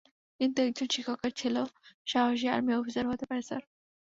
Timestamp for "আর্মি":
2.47-2.71